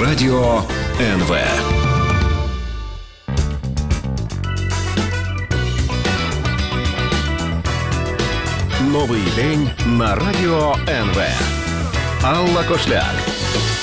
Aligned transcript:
Радіо 0.00 0.62
НВ. 1.00 1.36
Новий 8.92 9.22
день 9.36 9.70
на 9.86 10.14
радіо 10.14 10.76
НВ. 10.88 11.18
Алла 12.22 12.64
Кошляк 12.68 13.14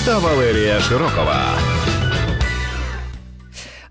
та 0.04 0.18
Валерія 0.18 0.80
Широкова. 0.80 1.67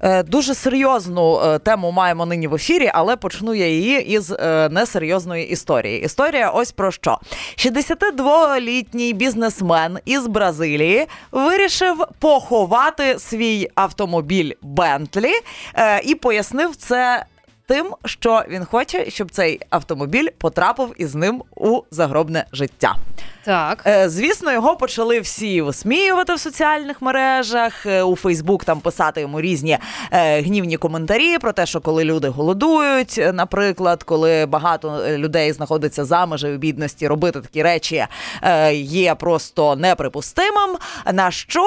Е, 0.01 0.23
дуже 0.23 0.55
серйозну 0.55 1.41
е, 1.41 1.59
тему 1.59 1.91
маємо 1.91 2.25
нині 2.25 2.47
в 2.47 2.55
ефірі, 2.55 2.91
але 2.93 3.15
почну 3.15 3.53
я 3.53 3.67
її 3.67 4.07
із 4.07 4.31
е, 4.31 4.69
несерйозної 4.71 5.49
історії. 5.49 6.01
Історія 6.01 6.49
ось 6.49 6.71
про 6.71 6.91
що: 6.91 7.17
62-літній 7.57 9.13
бізнесмен 9.13 9.99
із 10.05 10.27
Бразилії 10.27 11.05
вирішив 11.31 12.05
поховати 12.19 13.19
свій 13.19 13.69
автомобіль 13.75 14.51
Бентлі 14.61 15.33
і 16.03 16.15
пояснив 16.15 16.75
це. 16.75 17.25
Тим, 17.67 17.87
що 18.05 18.43
він 18.49 18.65
хоче, 18.65 19.09
щоб 19.09 19.31
цей 19.31 19.59
автомобіль 19.69 20.27
потрапив 20.37 20.93
із 20.97 21.15
ним 21.15 21.43
у 21.55 21.81
загробне 21.91 22.45
життя. 22.53 22.95
Так. 23.47 23.83
Е, 23.85 24.09
звісно, 24.09 24.51
його 24.51 24.75
почали 24.75 25.19
всі 25.19 25.61
висміювати 25.61 26.33
в 26.33 26.39
соціальних 26.39 27.01
мережах, 27.01 27.85
е, 27.85 28.03
у 28.03 28.15
Фейсбук 28.15 28.65
там 28.65 28.79
писати 28.79 29.21
йому 29.21 29.41
різні 29.41 29.77
е, 30.11 30.41
гнівні 30.41 30.77
коментарі 30.77 31.37
про 31.37 31.51
те, 31.51 31.65
що 31.65 31.81
коли 31.81 32.03
люди 32.03 32.27
голодують, 32.29 33.21
наприклад, 33.33 34.03
коли 34.03 34.45
багато 34.45 35.01
людей 35.07 35.53
знаходиться 35.53 36.05
за 36.05 36.25
межею 36.25 36.57
бідності, 36.57 37.07
робити 37.07 37.41
такі 37.41 37.63
речі 37.63 38.05
є 38.73 39.15
просто 39.15 39.75
неприпустимим. 39.75 40.77
На 41.13 41.31
що 41.31 41.65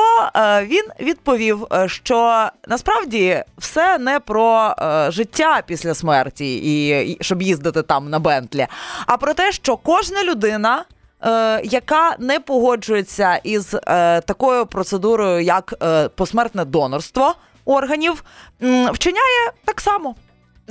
він 0.63 0.85
відповів, 1.01 1.67
що 1.87 2.49
насправді 2.69 3.43
все 3.59 3.99
не 3.99 4.21
про 4.21 4.75
життя 5.09 5.63
після 5.67 5.95
смерті 5.95 6.57
і 6.57 7.17
щоб 7.21 7.43
їздити 7.43 7.83
там 7.83 8.11
на 8.11 8.19
Бентлі, 8.19 8.67
а 9.07 9.17
про 9.17 9.35
те, 9.35 9.53
що 9.53 9.77
кожна 9.77 10.25
людина 10.25 10.85
яка 11.65 12.17
не 12.19 12.41
погоджується 12.41 13.41
із 13.45 13.75
е, 13.75 14.21
такою 14.21 14.67
процедурою, 14.67 15.41
як 15.43 15.75
е, 15.83 16.09
посмертне 16.09 16.65
донорство 16.65 17.35
органів, 17.65 18.25
вчиняє 18.93 19.53
так 19.65 19.81
само 19.81 20.15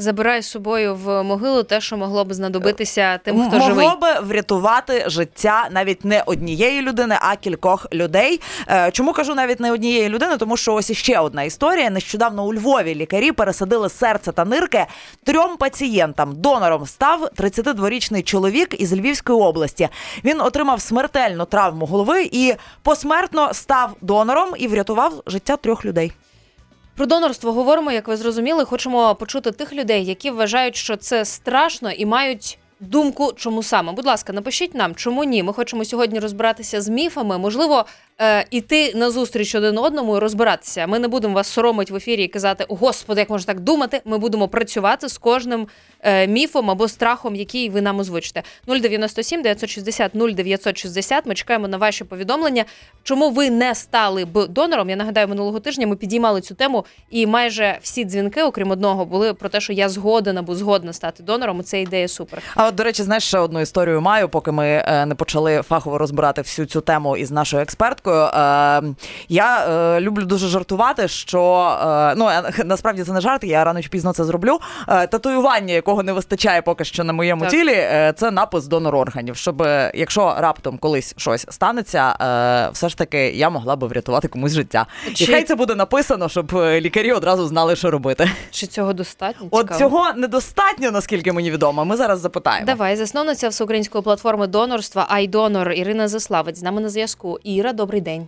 забирає 0.01 0.41
з 0.41 0.49
собою 0.49 0.95
в 0.95 1.23
могилу 1.23 1.63
те, 1.63 1.81
що 1.81 1.97
могло 1.97 2.25
б 2.25 2.33
знадобитися 2.33 3.17
тим, 3.17 3.47
хто 3.47 3.57
могло 3.57 3.67
живий. 3.67 3.87
би 4.01 4.19
врятувати 4.27 5.03
життя 5.07 5.67
навіть 5.71 6.05
не 6.05 6.23
однієї 6.25 6.81
людини, 6.81 7.17
а 7.21 7.35
кількох 7.35 7.87
людей. 7.93 8.41
Е, 8.67 8.91
чому 8.91 9.13
кажу 9.13 9.35
навіть 9.35 9.59
не 9.59 9.71
однієї 9.71 10.09
людини? 10.09 10.37
Тому 10.37 10.57
що 10.57 10.73
ось 10.73 10.89
іще 10.89 11.19
одна 11.19 11.43
історія. 11.43 11.89
Нещодавно 11.89 12.45
у 12.45 12.53
Львові 12.53 12.95
лікарі 12.95 13.31
пересадили 13.31 13.89
серце 13.89 14.31
та 14.31 14.45
нирки 14.45 14.85
трьом 15.23 15.57
пацієнтам. 15.57 16.35
Донором 16.35 16.85
став 16.85 17.29
32-річний 17.37 18.23
чоловік 18.23 18.81
із 18.81 18.93
Львівської 18.93 19.39
області. 19.39 19.89
Він 20.23 20.41
отримав 20.41 20.81
смертельну 20.81 21.45
травму 21.45 21.85
голови 21.85 22.29
і 22.31 22.53
посмертно 22.83 23.53
став 23.53 23.95
донором 24.01 24.49
і 24.57 24.67
врятував 24.67 25.23
життя 25.27 25.55
трьох 25.55 25.85
людей. 25.85 26.11
Про 26.99 27.05
донорство 27.05 27.53
говоримо, 27.53 27.91
як 27.91 28.07
ви 28.07 28.17
зрозуміли. 28.17 28.65
Хочемо 28.65 29.15
почути 29.15 29.51
тих 29.51 29.73
людей, 29.73 30.05
які 30.05 30.31
вважають, 30.31 30.75
що 30.75 30.95
це 30.95 31.25
страшно 31.25 31.91
і 31.91 32.05
мають 32.05 32.57
думку, 32.79 33.33
чому 33.35 33.63
саме. 33.63 33.91
Будь 33.91 34.05
ласка, 34.05 34.33
напишіть 34.33 34.75
нам, 34.75 34.95
чому 34.95 35.23
ні. 35.23 35.43
Ми 35.43 35.53
хочемо 35.53 35.85
сьогодні 35.85 36.19
розбиратися 36.19 36.81
з 36.81 36.89
міфами. 36.89 37.37
Можливо, 37.37 37.85
іти 38.51 38.93
на 38.95 39.11
зустріч 39.11 39.55
один 39.55 39.77
одному 39.77 40.17
і 40.17 40.19
розбиратися. 40.19 40.87
Ми 40.87 40.99
не 40.99 41.07
будемо 41.07 41.33
вас 41.33 41.47
соромити 41.47 41.93
в 41.93 41.95
ефірі 41.95 42.23
і 42.23 42.27
казати, 42.27 42.65
господи, 42.69 43.21
як 43.21 43.29
можна 43.29 43.53
так 43.53 43.59
думати. 43.59 44.01
Ми 44.05 44.17
будемо 44.17 44.47
працювати 44.47 45.09
з 45.09 45.17
кожним 45.17 45.67
е, 46.01 46.27
міфом 46.27 46.71
або 46.71 46.87
страхом, 46.87 47.35
який 47.35 47.69
ви 47.69 47.81
нам 47.81 47.99
озвучите. 47.99 48.43
097 48.67 49.41
960 49.41 50.11
0960. 50.15 51.25
Ми 51.25 51.35
чекаємо 51.35 51.67
на 51.67 51.77
ваші 51.77 52.03
повідомлення. 52.03 52.65
Чому 53.03 53.29
ви 53.29 53.49
не 53.49 53.75
стали 53.75 54.25
б 54.25 54.47
донором? 54.47 54.89
Я 54.89 54.95
нагадаю, 54.95 55.27
минулого 55.27 55.59
тижня 55.59 55.87
ми 55.87 55.95
підіймали 55.95 56.41
цю 56.41 56.55
тему, 56.55 56.85
і 57.09 57.27
майже 57.27 57.77
всі 57.81 58.05
дзвінки, 58.05 58.43
окрім 58.43 58.71
одного, 58.71 59.05
були 59.05 59.33
про 59.33 59.49
те, 59.49 59.61
що 59.61 59.73
я 59.73 59.89
згоден 59.89 60.37
або 60.37 60.55
згодна 60.55 60.93
стати 60.93 61.23
донором. 61.23 61.63
Це 61.63 61.81
ідея 61.81 62.07
супер. 62.07 62.41
А 62.55 62.67
от, 62.67 62.75
до 62.75 62.83
речі, 62.83 63.03
знаєш, 63.03 63.23
ще 63.23 63.39
одну 63.39 63.61
історію 63.61 64.01
маю, 64.01 64.29
поки 64.29 64.51
ми 64.51 64.67
е, 64.67 65.05
не 65.05 65.15
почали 65.15 65.61
фахово 65.61 65.97
розбирати 65.97 66.41
всю 66.41 66.65
цю 66.65 66.81
тему 66.81 67.17
із 67.17 67.31
нашою 67.31 67.63
експерткою. 67.63 68.08
Е, 68.11 68.81
я 69.29 69.67
е, 69.69 70.01
люблю 70.01 70.25
дуже 70.25 70.47
жартувати, 70.47 71.07
що 71.07 71.39
ну 72.17 72.29
насправді 72.65 73.03
це 73.03 73.13
не 73.13 73.21
жарт, 73.21 73.43
я 73.43 73.63
рано 73.63 73.81
чи 73.81 73.89
пізно 73.89 74.13
це 74.13 74.23
зроблю. 74.23 74.59
Татуювання, 74.87 75.73
якого 75.73 76.03
не 76.03 76.13
вистачає 76.13 76.61
поки 76.61 76.85
що 76.85 77.03
на 77.03 77.13
моєму 77.13 77.41
так. 77.41 77.51
тілі, 77.51 77.87
це 78.15 78.31
напис 78.31 78.67
донор 78.67 78.95
органів. 78.95 79.35
Щоб 79.35 79.61
якщо 79.93 80.35
раптом 80.39 80.77
колись 80.77 81.13
щось 81.17 81.45
станеться, 81.49 82.15
все 82.73 82.89
ж 82.89 82.97
таки 82.97 83.29
я 83.29 83.49
могла 83.49 83.75
би 83.75 83.87
врятувати 83.87 84.27
комусь 84.27 84.51
життя. 84.51 84.85
Чи... 85.13 85.23
І 85.23 85.27
хай 85.27 85.43
це 85.43 85.55
буде 85.55 85.75
написано, 85.75 86.29
щоб 86.29 86.53
лікарі 86.53 87.11
одразу 87.11 87.47
знали, 87.47 87.75
що 87.75 87.91
робити. 87.91 88.31
Чи 88.51 88.67
цього 88.67 88.93
достатньо? 88.93 89.45
Цікаво. 89.45 89.67
От 89.71 89.77
цього 89.77 90.13
недостатньо, 90.15 90.91
наскільки 90.91 91.31
мені 91.33 91.51
відомо. 91.51 91.85
Ми 91.85 91.95
зараз 91.97 92.19
запитаємо. 92.19 92.65
Давай, 92.65 92.95
засновниця 92.95 93.49
всеукраїнської 93.49 94.03
платформи 94.03 94.47
донорства 94.47 95.05
Айдонор 95.09 95.71
Ірина 95.71 96.07
Заславець 96.07 96.59
з 96.59 96.61
нами 96.61 96.81
на 96.81 96.89
зв'язку. 96.89 97.39
Іра, 97.43 97.73
добрий 97.73 97.98
день. 98.01 98.27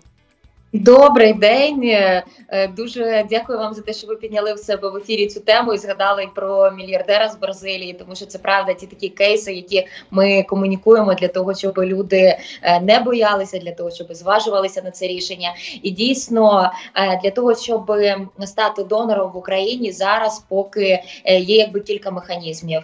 Добрий 0.73 1.33
день, 1.33 1.83
е, 1.83 2.23
е, 2.49 2.67
дуже 2.67 3.25
дякую 3.29 3.59
вам 3.59 3.73
за 3.73 3.81
те, 3.81 3.93
що 3.93 4.07
ви 4.07 4.15
підняли 4.15 4.53
в 4.53 4.59
себе 4.59 4.89
в 4.89 4.95
ефірі 4.95 5.27
цю 5.27 5.39
тему 5.39 5.73
і 5.73 5.77
згадали 5.77 6.27
про 6.35 6.71
мільярдера 6.71 7.29
з 7.29 7.37
Бразилії, 7.37 7.93
тому 7.93 8.15
що 8.15 8.25
це 8.25 8.39
правда 8.39 8.73
ті 8.73 8.87
такі 8.87 9.09
кейси, 9.09 9.53
які 9.53 9.87
ми 10.11 10.43
комунікуємо 10.43 11.13
для 11.13 11.27
того, 11.27 11.55
щоб 11.55 11.77
люди 11.77 12.37
е, 12.61 12.79
не 12.81 12.99
боялися, 12.99 13.59
для 13.59 13.71
того, 13.71 13.91
щоб 13.91 14.13
зважувалися 14.13 14.81
на 14.81 14.91
це 14.91 15.07
рішення. 15.07 15.53
І 15.83 15.91
дійсно 15.91 16.71
для 17.23 17.31
того, 17.31 17.55
щоб 17.55 17.91
стати 18.45 18.83
донором 18.83 19.31
в 19.31 19.37
Україні, 19.37 19.91
зараз 19.91 20.43
поки 20.49 21.03
є 21.25 21.55
якби 21.55 21.79
кілька 21.79 22.11
механізмів. 22.11 22.81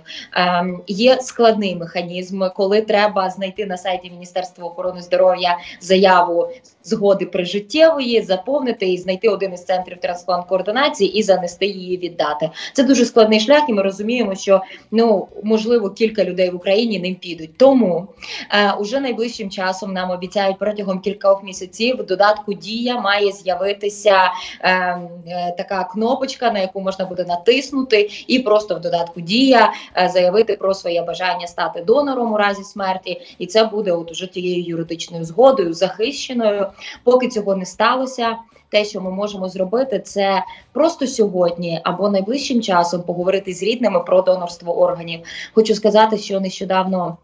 Є 0.88 1.18
складний 1.22 1.75
механізм, 1.75 2.44
коли 2.56 2.81
треба 2.81 3.30
знайти 3.30 3.66
на 3.66 3.78
сайті 3.78 4.09
Міністерства 4.09 4.66
охорони 4.66 5.02
здоров'я 5.02 5.58
заяву 5.81 6.50
згоди 6.88 7.25
при 7.25 7.46
житті 7.46 7.78
життєвої, 7.78 8.22
заповнити 8.22 8.86
і 8.86 8.98
знайти 8.98 9.30
один 9.30 9.53
із 9.53 9.64
центрів 9.64 10.00
трансплант 10.00 10.48
координації 10.48 11.18
і 11.18 11.24
занести 11.24 11.66
її 11.66 11.98
віддати. 11.98 12.50
Це 12.74 12.84
дуже 12.84 13.06
складний 13.06 13.40
шлях, 13.40 13.64
і 13.70 13.74
ми 13.74 13.81
розуміємо, 13.81 14.36
що 14.36 14.62
ну 14.92 15.28
можливо 15.44 15.90
кілька 15.90 16.24
людей 16.24 16.50
в 16.50 16.56
Україні 16.56 17.00
ним 17.00 17.16
підуть. 17.16 17.58
Тому 17.58 18.08
е, 18.52 18.74
уже 18.80 19.00
найближчим 19.00 19.50
часом 19.50 19.94
нам 19.94 20.12
обіцяють 20.12 20.59
протягом 20.59 21.00
кількох 21.00 21.44
місяців 21.44 22.06
додатку 22.06 22.53
дія 22.53 23.02
має 23.02 23.31
з'явитися 23.31 24.31
е, 24.62 24.72
е, 24.72 25.56
така 25.58 25.84
кнопочка, 25.84 26.52
на 26.52 26.59
яку 26.59 26.81
можна 26.81 27.06
буде 27.06 27.25
натиснути, 27.25 28.09
і 28.28 28.40
просто 28.40 28.75
в 28.75 28.80
додатку 28.80 29.22
дія 29.22 29.74
е, 29.98 30.09
заявити 30.14 30.56
про 30.56 30.74
своє 30.74 31.02
бажання 31.02 31.48
стати 31.48 31.81
донором 31.81 32.34
у 32.34 32.38
разі 32.38 32.64
смерті, 32.64 33.22
і 33.40 33.46
це 33.46 33.64
буде 33.64 33.92
от 33.92 34.12
уже 34.12 34.28
тією 34.28 34.64
юридичною 34.64 35.25
згодою 35.25 35.74
захищеною, 35.74 36.68
поки 37.04 37.28
цього 37.28 37.56
не 37.56 37.66
сталося. 37.66 38.38
Те, 38.70 38.86
що 38.86 39.02
ми 39.02 39.12
можемо 39.12 39.50
зробити, 39.50 40.00
це 40.00 40.44
просто 40.72 41.08
сьогодні 41.08 41.82
або 41.84 42.10
найближчим 42.10 42.62
часом 42.62 43.02
поговорити 43.02 43.54
з 43.54 43.64
рідними 43.64 44.00
про 44.00 44.22
донорство 44.22 44.80
органів. 44.80 45.20
Хочу 45.54 45.76
сказати, 45.76 46.18
що 46.18 46.40
нещодавно. 46.40 47.18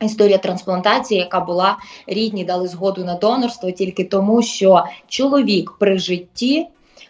Історія 0.00 0.38
трансплантації, 0.38 1.20
яка 1.20 1.40
була 1.40 1.76
рідні, 2.06 2.44
дали 2.44 2.68
згоду 2.68 3.04
на 3.04 3.14
донорство 3.14 3.70
тільки 3.70 4.04
тому, 4.04 4.42
що 4.42 4.84
чоловік 5.08 5.76
при 5.78 5.98
житті 5.98 6.66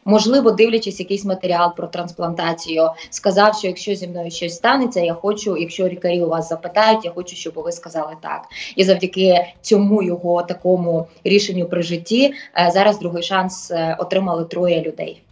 можливо, 0.08 0.50
дивлячись 0.50 1.00
якийсь 1.00 1.24
матеріал 1.24 1.76
про 1.76 1.86
трансплантацію, 1.86 2.90
сказав, 3.10 3.54
що 3.54 3.66
якщо 3.66 3.94
зі 3.94 4.08
мною 4.08 4.30
щось 4.30 4.54
станеться, 4.54 5.00
я 5.00 5.14
хочу, 5.14 5.56
якщо 5.56 5.88
лікарі 5.88 6.22
у 6.22 6.28
вас 6.28 6.48
запитають, 6.48 7.04
я 7.04 7.10
хочу, 7.10 7.36
щоб 7.36 7.52
ви 7.56 7.72
сказали 7.72 8.16
так. 8.22 8.42
І 8.76 8.84
завдяки 8.84 9.46
цьому 9.60 10.02
його 10.02 10.42
такому 10.42 11.06
рішенню 11.24 11.66
при 11.66 11.82
житті 11.82 12.34
е, 12.58 12.70
зараз 12.72 12.98
другий 12.98 13.22
шанс 13.22 13.70
е, 13.70 13.96
отримали 13.98 14.44
троє 14.44 14.82
людей. 14.82 15.22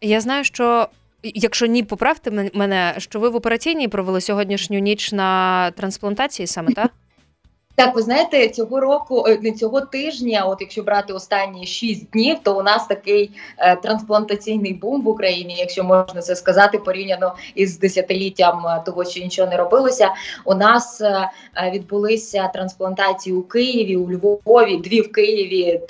Я 0.00 0.20
знаю, 0.20 0.44
що. 0.44 0.88
Якщо 1.22 1.66
ні, 1.66 1.82
поправте 1.82 2.50
мене, 2.54 2.94
що 2.98 3.20
ви 3.20 3.28
в 3.28 3.36
операційній 3.36 3.88
провели 3.88 4.20
сьогоднішню 4.20 4.78
ніч 4.78 5.12
на 5.12 5.70
трансплантації 5.70 6.46
саме 6.46 6.72
так? 6.72 6.90
Так, 7.78 7.94
ви 7.96 8.02
знаєте, 8.02 8.48
цього 8.48 8.80
року 8.80 9.24
е, 9.28 9.38
не 9.42 9.52
цього 9.52 9.80
тижня, 9.80 10.44
от 10.44 10.60
якщо 10.60 10.82
брати 10.82 11.12
останні 11.12 11.66
шість 11.66 12.10
днів, 12.10 12.36
то 12.42 12.58
у 12.58 12.62
нас 12.62 12.86
такий 12.86 13.30
е, 13.58 13.76
трансплантаційний 13.76 14.74
бум 14.74 15.02
в 15.02 15.08
Україні, 15.08 15.56
якщо 15.58 15.84
можна 15.84 16.20
це 16.20 16.36
сказати, 16.36 16.78
порівняно 16.78 17.34
із 17.54 17.78
десятиліттям 17.78 18.66
е, 18.66 18.82
того, 18.86 19.04
що 19.04 19.20
нічого 19.20 19.50
не 19.50 19.56
робилося. 19.56 20.10
У 20.44 20.54
нас 20.54 21.00
е, 21.00 21.30
е, 21.56 21.70
відбулися 21.70 22.48
трансплантації 22.54 23.36
у 23.36 23.42
Києві, 23.42 23.96
у 23.96 24.10
Львові, 24.10 24.76
дві 24.76 25.00
в 25.00 25.12
Києві, 25.12 25.80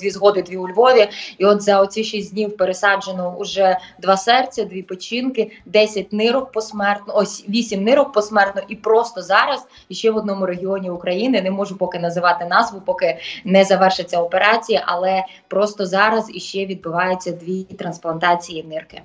дві 0.00 0.10
згоди, 0.10 0.42
дві 0.42 0.56
у 0.56 0.68
Львові. 0.68 1.08
І 1.38 1.44
от 1.44 1.62
за 1.62 1.80
оці 1.80 2.04
шість 2.04 2.34
днів 2.34 2.56
пересаджено 2.56 3.36
уже 3.38 3.78
два 4.02 4.16
серця, 4.16 4.64
дві 4.64 4.82
печінки, 4.82 5.50
10 5.66 6.12
нирок 6.12 6.52
посмертно, 6.52 7.16
ось 7.16 7.44
вісім 7.48 7.84
нирок 7.84 8.12
посмертно, 8.12 8.62
і 8.68 8.76
просто 8.76 9.22
зараз 9.22 9.66
і 9.88 9.94
ще 9.94 10.10
в 10.10 10.16
одному 10.16 10.46
регіоні 10.46 10.90
України. 10.90 11.31
Не 11.40 11.50
можу 11.50 11.76
поки 11.76 11.98
називати 11.98 12.44
назву, 12.44 12.80
поки 12.80 13.18
не 13.44 13.64
завершиться 13.64 14.18
операція, 14.18 14.82
але 14.86 15.24
просто 15.48 15.86
зараз 15.86 16.30
іще 16.34 16.66
відбуваються 16.66 17.32
дві 17.32 17.62
трансплантації 17.62 18.64
нирки. 18.64 19.02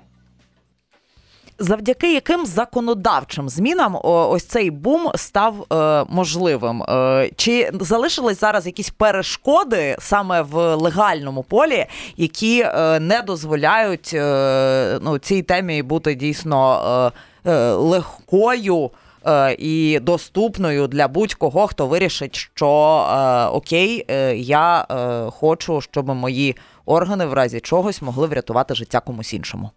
Завдяки 1.60 2.14
яким 2.14 2.46
законодавчим 2.46 3.48
змінам 3.48 3.98
ось 4.02 4.44
цей 4.44 4.70
бум 4.70 5.10
став 5.14 5.72
е, 5.72 6.04
можливим? 6.08 6.82
Е, 6.82 7.30
чи 7.36 7.70
залишились 7.80 8.40
зараз 8.40 8.66
якісь 8.66 8.90
перешкоди 8.90 9.96
саме 9.98 10.42
в 10.42 10.74
легальному 10.76 11.42
полі, 11.42 11.86
які 12.16 12.60
е, 12.60 13.00
не 13.00 13.22
дозволяють 13.22 14.10
е, 14.14 14.98
ну, 15.02 15.18
цій 15.18 15.42
темі 15.42 15.82
бути 15.82 16.14
дійсно 16.14 17.12
е, 17.44 17.50
е, 17.50 17.72
легкою? 17.72 18.90
Е, 19.26 19.56
І 19.58 19.98
доступною 20.00 20.86
для 20.86 21.08
будь-кого, 21.08 21.66
хто 21.66 21.86
вирішить, 21.86 22.36
що 22.36 22.68
е, 23.10 23.46
окей, 23.46 24.04
е, 24.10 24.36
я 24.36 24.86
хочу, 25.30 25.80
щоб 25.80 26.08
мої 26.08 26.56
органи 26.84 27.26
в 27.26 27.32
разі 27.32 27.60
чогось 27.60 28.02
могли 28.02 28.26
врятувати 28.26 28.74
життя 28.74 29.00
комусь 29.00 29.34
іншому. 29.34 29.70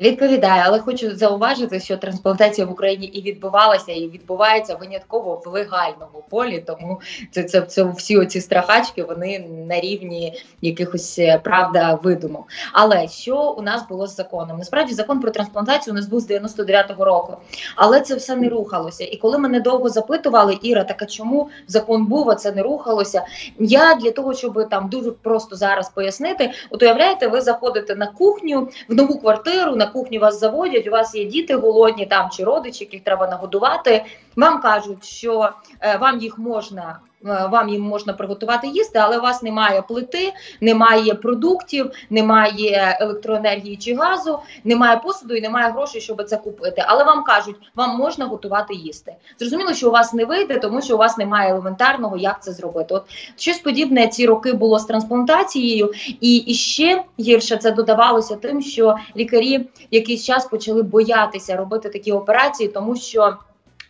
Відповідаю, 0.00 0.62
але 0.66 0.78
хочу 0.78 1.16
зауважити, 1.16 1.80
що 1.80 1.96
трансплантація 1.96 2.66
в 2.66 2.70
Україні 2.70 3.06
і 3.06 3.22
відбувалася, 3.22 3.92
і 3.92 4.08
відбувається 4.08 4.74
винятково 4.74 5.42
в 5.44 5.48
легальному 5.48 6.24
полі. 6.30 6.64
Тому 6.66 7.00
це 7.30 7.42
це, 7.42 7.60
це 7.60 7.84
всі 7.84 8.18
оці 8.18 8.40
страхачки 8.40 9.02
вони 9.02 9.38
на 9.68 9.80
рівні 9.80 10.42
якихось 10.62 11.18
е, 11.18 11.40
правда 11.44 11.98
видумок. 12.02 12.48
Але 12.72 13.08
що 13.08 13.54
у 13.58 13.62
нас 13.62 13.88
було 13.88 14.06
з 14.06 14.14
законом? 14.14 14.58
Насправді 14.58 14.94
закон 14.94 15.20
про 15.20 15.30
трансплантацію 15.30 15.94
у 15.94 15.96
нас 15.96 16.06
був 16.06 16.20
з 16.20 16.30
99-го 16.30 17.04
року, 17.04 17.36
але 17.76 18.00
це 18.00 18.14
все 18.14 18.36
не 18.36 18.48
рухалося. 18.48 19.04
І 19.04 19.16
коли 19.16 19.38
мене 19.38 19.60
довго 19.60 19.88
запитували, 19.88 20.58
Іра, 20.62 20.84
так 20.84 21.02
а 21.02 21.06
чому 21.06 21.48
закон 21.66 22.06
був, 22.06 22.30
а 22.30 22.34
це 22.34 22.52
не 22.52 22.62
рухалося? 22.62 23.22
Я 23.58 23.94
для 23.94 24.10
того, 24.10 24.34
щоб 24.34 24.68
там 24.70 24.88
дуже 24.88 25.10
просто 25.10 25.56
зараз 25.56 25.90
пояснити, 25.90 26.50
от 26.70 26.82
уявляєте, 26.82 27.28
ви 27.28 27.40
заходите 27.40 27.94
на 27.94 28.06
кухню 28.06 28.68
в 28.88 28.94
нову 28.94 29.18
квартиру. 29.18 29.76
На 29.76 29.83
кухню 29.86 30.20
вас 30.20 30.40
заводять, 30.40 30.88
у 30.88 30.90
вас 30.90 31.14
є 31.14 31.24
діти 31.24 31.54
голодні 31.54 32.06
там 32.06 32.30
чи 32.30 32.44
родичі, 32.44 32.84
яких 32.84 33.00
треба 33.00 33.28
нагодувати. 33.28 34.04
Вам 34.36 34.60
кажуть, 34.60 35.04
що 35.04 35.50
е, 35.80 35.96
вам 35.96 36.18
їх 36.18 36.38
можна. 36.38 36.98
е, 37.26 37.48
Вам 37.52 37.68
їм 37.68 37.82
можна 37.82 38.12
приготувати 38.12 38.66
їсти, 38.66 38.98
але 38.98 39.18
у 39.18 39.22
вас 39.22 39.42
немає 39.42 39.82
плити, 39.82 40.32
немає 40.60 41.14
продуктів, 41.14 41.90
немає 42.10 42.98
електроенергії 43.00 43.76
чи 43.76 43.94
газу, 43.94 44.38
немає 44.64 44.96
посуду 44.96 45.34
і 45.34 45.40
немає 45.40 45.70
грошей, 45.72 46.00
щоб 46.00 46.24
це 46.28 46.36
купити. 46.36 46.84
Але 46.86 47.04
вам 47.04 47.24
кажуть, 47.24 47.56
вам 47.74 47.96
можна 47.96 48.26
готувати 48.26 48.74
їсти. 48.74 49.14
Зрозуміло, 49.38 49.74
що 49.74 49.88
у 49.88 49.92
вас 49.92 50.12
не 50.12 50.24
вийде, 50.24 50.58
тому 50.58 50.82
що 50.82 50.94
у 50.94 50.98
вас 50.98 51.18
немає 51.18 51.50
елементарного, 51.50 52.16
як 52.16 52.42
це 52.42 52.52
зробити. 52.52 52.94
От 52.94 53.04
щось 53.36 53.58
подібне 53.58 54.08
ці 54.08 54.26
роки 54.26 54.52
було 54.52 54.78
з 54.78 54.84
трансплантацією, 54.84 55.92
і, 56.20 56.36
і 56.36 56.54
ще 56.54 57.04
гірше 57.20 57.56
це 57.56 57.70
додавалося 57.70 58.36
тим, 58.36 58.62
що 58.62 58.96
лікарі 59.16 59.66
якийсь 59.90 60.24
час 60.24 60.44
почали 60.46 60.82
боятися 60.82 61.56
робити 61.56 61.88
такі 61.88 62.12
операції, 62.12 62.68
тому 62.68 62.96
що. 62.96 63.36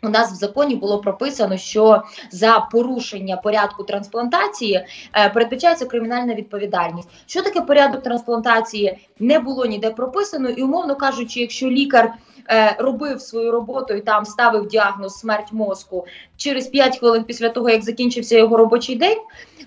У 0.05 0.09
нас 0.09 0.33
в 0.33 0.35
законі 0.35 0.77
було 0.77 0.99
прописано, 0.99 1.57
що 1.57 2.03
за 2.31 2.69
порушення 2.73 3.37
порядку 3.37 3.85
трансплантації 3.85 4.87
е, 5.13 5.29
передбачається 5.29 5.87
кримінальна 5.87 6.35
відповідальність. 6.35 7.09
Що 7.27 7.43
таке 7.43 7.61
порядок 7.61 8.03
трансплантації? 8.03 8.99
Не 9.19 9.39
було 9.39 9.67
ніде 9.67 9.91
прописано, 9.91 10.49
і 10.49 10.63
умовно 10.63 10.97
кажучи, 10.97 11.41
якщо 11.41 11.71
лікар 11.71 12.13
е, 12.51 12.77
робив 12.79 13.21
свою 13.21 13.51
роботу 13.51 13.95
і 13.95 14.01
там 14.01 14.25
ставив 14.25 14.69
діагноз 14.69 15.15
смерть 15.15 15.53
мозку 15.53 16.07
через 16.37 16.67
5 16.67 16.99
хвилин 16.99 17.25
після 17.25 17.49
того, 17.49 17.71
як 17.71 17.83
закінчився 17.83 18.39
його 18.39 18.57
робочий 18.57 18.97
день, 18.97 19.19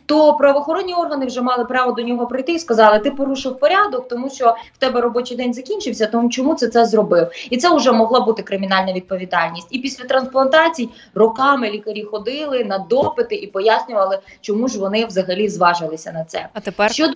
то 0.06 0.34
правоохоронні 0.34 0.94
органи 0.94 1.26
вже 1.26 1.42
мали 1.42 1.66
право 1.66 1.92
до 1.92 2.02
нього 2.02 2.28
прийти 2.28 2.54
і 2.54 2.60
сказали: 2.60 3.00
ти 3.00 3.12
порушив 3.12 3.60
порядок, 3.60 4.08
тому 4.08 4.30
що 4.30 4.56
в 4.74 4.78
тебе 4.78 5.02
робочий 5.02 5.38
день 5.38 5.54
закінчився. 5.54 6.06
Тому 6.06 6.30
чому 6.30 6.56
це 6.56 6.68
це 6.68 6.86
зробив? 6.86 7.28
І 7.50 7.58
це 7.58 7.76
вже 7.76 7.92
могла 7.92 8.20
бути 8.20 8.44
кримінальна 8.44 8.94
відповідальність. 8.94 9.68
І 9.72 9.80
після 9.80 10.06
трансплантацій 10.28 10.90
роками 11.16 11.70
лікарі 11.70 12.04
ходили 12.04 12.64
на 12.64 12.78
допити 12.78 13.36
і 13.36 13.48
пояснювали, 13.48 14.20
чому 14.42 14.68
ж 14.68 14.80
вони 14.80 15.06
взагалі 15.06 15.50
зважилися 15.50 16.12
на 16.12 16.24
це. 16.24 16.48
А 16.54 16.60
тепер 16.60 16.92
Що 16.92 17.12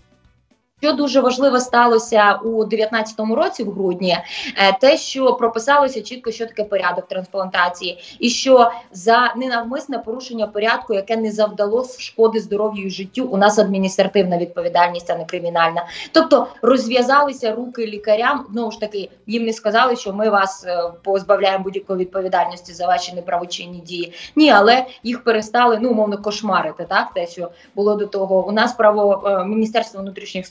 що 0.81 0.94
дуже 0.94 1.22
важливо 1.22 1.60
сталося 1.60 2.39
у 2.44 2.63
19-му 2.63 3.36
році, 3.36 3.63
в 3.63 3.72
грудні, 3.72 4.18
е, 4.57 4.78
те, 4.81 4.98
що 4.98 5.33
прописалося 5.33 6.01
чітко, 6.01 6.31
що 6.31 6.45
таке 6.45 6.63
порядок 6.63 7.07
трансплантації, 7.07 8.18
і 8.19 8.30
що 8.30 8.72
за 8.92 9.33
ненавмисне 9.36 10.00
порушення 10.00 10.48
порядку, 10.48 10.94
яке 10.94 11.18
не 11.18 11.31
завдало 11.31 11.86
шкоди 12.00 12.39
здоров'ю 12.39 12.86
і 12.86 12.89
життю, 12.89 13.25
у 13.25 13.38
нас 13.38 13.60
адміністративна 13.60 14.38
відповідальність, 14.38 15.10
а 15.10 15.18
не 15.18 15.25
кримінальна. 15.25 15.86
Тобто 16.12 16.48
розв'язалися 16.62 17.56
руки 17.56 17.86
лікарям. 17.86 18.45
Знову 18.51 18.72
ж 18.72 18.80
таки, 18.80 19.10
їм 19.27 19.45
не 19.45 19.54
сказали, 19.54 19.95
що 19.95 20.13
ми 20.13 20.30
вас 20.30 20.66
е, 20.68 20.84
позбавляємо 21.04 21.63
будь-якої 21.63 22.00
відповідальності 22.00 22.74
за 22.74 22.88
ваші 22.88 23.13
неправочинні 23.13 23.80
дії. 23.80 24.13
Ні, 24.36 24.51
але 24.51 24.86
їх 25.04 25.24
перестали 25.24 25.80
ну 25.81 25.89
умовно 25.89 26.18
кошмарити. 26.18 26.86
Так, 26.89 27.13
те, 27.13 27.27
що 27.27 27.51
було 27.75 27.95
до 27.95 28.06
того. 28.07 28.48
У 28.48 28.51
нас 28.51 28.74
право 28.74 29.24
е, 29.25 29.45
Міністерство 29.45 30.01
внутрішніх 30.01 30.45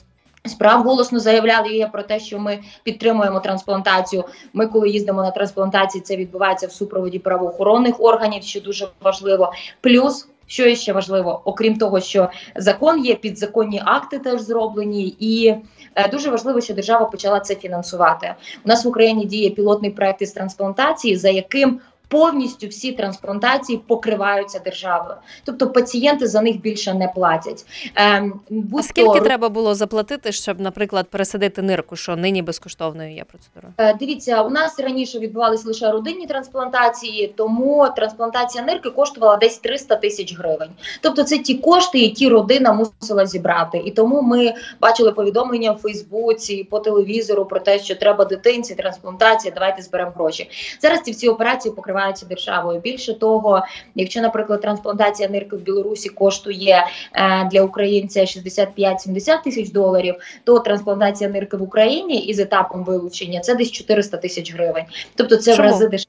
Справ 0.44 0.82
голосно 0.82 1.20
заявляли 1.20 1.68
є 1.68 1.86
про 1.86 2.02
те, 2.02 2.20
що 2.20 2.38
ми 2.38 2.58
підтримуємо 2.82 3.40
трансплантацію. 3.40 4.24
Ми, 4.52 4.66
коли 4.66 4.88
їздимо 4.88 5.22
на 5.22 5.30
трансплантації, 5.30 6.02
це 6.02 6.16
відбувається 6.16 6.66
в 6.66 6.72
супроводі 6.72 7.18
правоохоронних 7.18 8.00
органів, 8.00 8.42
що 8.42 8.60
дуже 8.60 8.88
важливо. 9.00 9.52
Плюс, 9.80 10.28
що 10.46 10.74
ще 10.74 10.92
важливо, 10.92 11.42
окрім 11.44 11.76
того, 11.76 12.00
що 12.00 12.30
закон 12.56 13.04
є, 13.04 13.14
підзаконні 13.14 13.82
акти 13.84 14.18
теж 14.18 14.40
зроблені, 14.40 15.16
і 15.20 15.54
е, 15.94 16.08
дуже 16.08 16.30
важливо, 16.30 16.60
що 16.60 16.74
держава 16.74 17.06
почала 17.06 17.40
це 17.40 17.54
фінансувати. 17.54 18.34
У 18.64 18.68
нас 18.68 18.84
в 18.84 18.88
Україні 18.88 19.24
діє 19.24 19.50
пілотний 19.50 19.90
проект 19.90 20.22
із 20.22 20.32
трансплантації, 20.32 21.16
за 21.16 21.28
яким 21.28 21.80
повністю 22.10 22.68
всі 22.68 22.92
трансплантації 22.92 23.80
покриваються 23.86 24.58
державою, 24.58 25.14
тобто 25.44 25.70
пацієнти 25.70 26.26
за 26.26 26.42
них 26.42 26.60
більше 26.60 26.94
не 26.94 27.08
платять. 27.08 27.64
Ем, 27.94 28.40
а 28.78 28.82
скільки 28.82 29.20
треба 29.20 29.48
було 29.48 29.74
заплатити, 29.74 30.32
щоб, 30.32 30.60
наприклад, 30.60 31.08
пересадити 31.10 31.62
нирку, 31.62 31.96
що 31.96 32.16
нині 32.16 32.42
безкоштовною 32.42 33.14
є 33.14 33.24
процедурою? 33.24 33.74
Е, 33.78 33.94
Дивіться, 33.94 34.42
у 34.42 34.50
нас 34.50 34.80
раніше 34.80 35.18
відбувалися 35.18 35.68
лише 35.68 35.90
родинні 35.90 36.26
трансплантації, 36.26 37.34
тому 37.36 37.88
трансплантація 37.96 38.64
нирки 38.64 38.90
коштувала 38.90 39.36
десь 39.36 39.58
300 39.58 39.96
тисяч 39.96 40.38
гривень. 40.38 40.70
Тобто, 41.00 41.22
це 41.22 41.38
ті 41.38 41.54
кошти, 41.54 41.98
які 41.98 42.28
родина 42.28 42.72
мусила 42.72 43.26
зібрати. 43.26 43.78
І 43.78 43.90
тому 43.90 44.22
ми 44.22 44.54
бачили 44.80 45.12
повідомлення 45.12 45.72
в 45.72 45.76
Фейсбуці 45.76 46.66
по 46.70 46.80
телевізору 46.80 47.44
про 47.44 47.60
те, 47.60 47.78
що 47.78 47.94
треба 47.94 48.24
дитинці, 48.24 48.74
трансплантація. 48.74 49.54
Давайте 49.54 49.82
зберемо 49.82 50.12
гроші. 50.16 50.50
Зараз 50.82 51.00
ці 51.00 51.10
всі 51.10 51.28
операції 51.28 51.74
покриваються 52.00 52.26
державою. 52.26 52.80
Більше 52.80 53.14
того, 53.14 53.62
якщо, 53.94 54.20
наприклад, 54.20 54.60
трансплантація 54.60 55.28
нирки 55.28 55.56
в 55.56 55.60
Білорусі 55.60 56.08
коштує 56.08 56.86
е, 57.14 57.48
для 57.52 57.62
українця 57.62 58.20
65-70 58.20 59.42
тисяч 59.44 59.70
доларів, 59.70 60.14
то 60.44 60.58
трансплантація 60.58 61.30
нирки 61.30 61.56
в 61.56 61.62
Україні 61.62 62.18
із 62.18 62.38
етапом 62.38 62.84
вилучення 62.84 63.40
це 63.40 63.54
десь 63.54 63.70
400 63.70 64.16
тисяч 64.16 64.54
гривень. 64.54 64.84
Тобто 65.14 65.36
це 65.36 65.52
в 65.52 65.56
Чому? 65.56 65.68
рази 65.68 65.88
дешевше. 65.88 66.06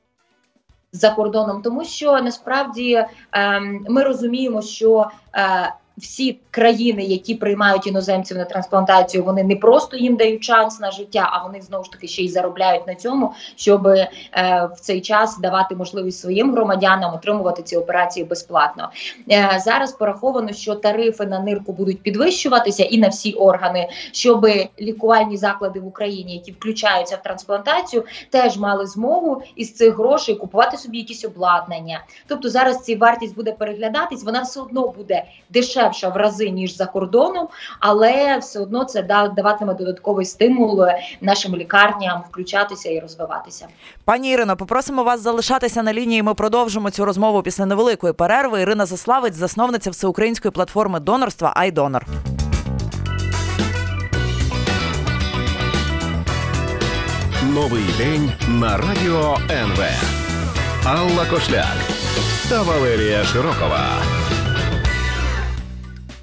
За 0.94 1.10
кордоном, 1.10 1.62
тому 1.62 1.86
що 1.86 2.22
насправді 2.22 3.06
ем, 3.32 3.86
ми 3.90 4.04
розуміємо, 4.04 4.62
що 4.62 5.08
е, 5.36 5.74
всі 6.02 6.40
країни, 6.52 7.04
які 7.04 7.36
приймають 7.36 7.88
іноземців 7.88 8.38
на 8.38 8.46
трансплантацію, 8.46 9.24
вони 9.24 9.44
не 9.44 9.56
просто 9.56 9.98
їм 9.98 10.16
дають 10.16 10.44
шанс 10.44 10.80
на 10.80 10.92
життя, 10.92 11.30
а 11.34 11.44
вони 11.44 11.62
знову 11.62 11.84
ж 11.84 11.92
таки 11.92 12.08
ще 12.08 12.22
й 12.22 12.30
заробляють 12.30 12.88
на 12.88 12.96
цьому, 12.96 13.34
щоб 13.56 13.88
е, 13.88 14.10
в 14.76 14.80
цей 14.80 15.02
час 15.02 15.40
давати 15.40 15.76
можливість 15.76 16.20
своїм 16.20 16.52
громадянам 16.52 17.14
отримувати 17.14 17.64
ці 17.64 17.78
операції 17.78 18.26
безплатно. 18.26 18.90
Е, 19.32 19.62
зараз 19.66 19.92
пораховано, 19.92 20.54
що 20.54 20.76
тарифи 20.76 21.26
на 21.26 21.40
нирку 21.40 21.74
будуть 21.74 22.02
підвищуватися 22.02 22.84
і 22.84 22.98
на 22.98 23.08
всі 23.08 23.34
органи, 23.34 23.90
щоб 24.12 24.48
лікувальні 24.82 25.38
заклади 25.38 25.80
в 25.80 25.88
Україні, 25.88 26.34
які 26.34 26.52
включаються 26.52 27.16
в 27.16 27.24
трансплантацію, 27.24 28.04
теж 28.30 28.58
мали 28.58 28.86
змогу 28.86 29.42
із 29.56 29.74
цих 29.74 29.98
грошей 29.98 30.36
купувати 30.36 30.78
собі 30.78 30.98
якісь 30.98 31.26
обладнання. 31.26 32.04
Тобто 32.28 32.50
зараз 32.50 32.80
ці 32.80 32.96
вартість 32.96 33.36
буде 33.36 33.52
переглядатись, 33.52 34.24
вона 34.24 34.42
все 34.42 34.62
одно 34.62 34.88
буде 34.88 35.24
дешевша 35.92 36.10
в 36.10 36.18
рази 36.18 36.50
ніж 36.50 36.78
за 36.78 36.86
кордоном, 36.86 37.48
але 37.80 38.38
все 38.38 38.60
одно 38.60 38.84
це 38.84 39.02
даватиме 39.36 39.74
додатковий 39.74 40.26
стимул 40.26 40.86
нашим 41.22 41.56
лікарням 41.56 42.22
включатися 42.32 42.90
і 42.90 43.00
розвиватися. 43.00 43.68
Пані 44.06 44.32
Ірино, 44.32 44.58
попросимо 44.58 45.04
вас 45.04 45.22
залишатися 45.22 45.84
на 45.84 45.94
лінії. 45.94 46.24
Ми 46.24 46.34
продовжимо 46.34 46.92
цю 46.92 47.06
розмову 47.06 47.42
після 47.42 47.66
невеликої 47.66 48.14
перерви. 48.14 48.62
Ірина 48.62 48.86
Заславець, 48.86 49.36
засновниця 49.36 49.90
всеукраїнської 49.90 50.52
платформи 50.52 51.00
донорства 51.00 51.54
Айдонор. 51.56 52.06
Новий 57.54 57.84
день 57.98 58.32
на 58.48 58.78
радіо 58.78 59.38
НВ. 59.50 59.82
Алла 60.86 61.26
Кошляк 61.30 61.78
та 62.50 62.62
Валерія 62.62 63.24
Широкова. 63.24 64.11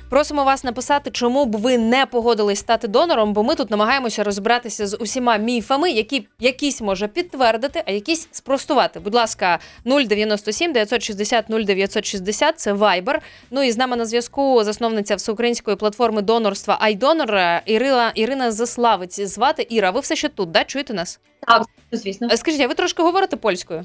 Просимо 0.09 0.45
вас 0.45 0.65
написати, 0.65 1.11
чому 1.11 1.45
б 1.45 1.57
ви 1.57 1.79
не 1.79 2.07
погодились 2.07 2.59
стати 2.59 2.89
донором, 2.89 3.33
бо 3.33 3.43
ми 3.43 3.55
тут 3.55 3.71
намагаємося 3.71 4.25
розібратися 4.25 4.87
з 4.87 4.97
усіма 4.97 5.37
міфами, 5.37 5.91
які 5.91 6.27
якісь 6.41 6.81
може 6.81 7.09
підтвердити, 7.09 7.83
а 7.87 7.91
якісь 7.91 8.29
спростувати. 8.31 9.01
Будь 9.01 9.15
ласка, 9.15 9.59
097 9.85 10.73
960 10.73 11.45
0960– 11.49 12.55
це 12.59 12.73
Viber. 12.73 13.19
Ну 13.51 13.63
і 13.63 13.73
з 13.73 13.77
нами 13.77 13.97
на 13.97 14.07
зв'язку 14.07 14.65
засновниця 14.65 15.17
всеукраїнської 15.17 15.77
платформи 15.77 16.23
донорства 16.23 16.79
iDonor 16.83 17.61
Ірина 17.67 18.13
Ірина 18.15 18.53
Заславець. 18.53 19.21
Звати 19.21 19.67
Іра. 19.71 19.91
Ви 19.91 20.01
все 20.01 20.17
ще 20.17 20.29
тут, 20.29 20.51
да? 20.51 20.65
Чуєте 20.65 20.95
нас? 20.95 21.21
Так, 21.47 21.63
звісно. 21.93 22.37
Скажіть, 22.37 22.61
а 22.61 22.67
ви 22.67 22.75
трошки 22.75 23.03
говорите 23.03 23.37
польською? 23.37 23.85